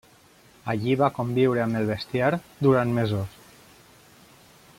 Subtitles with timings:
[0.73, 2.33] Allí va conviure amb el bestiar
[2.69, 3.37] durant mesos.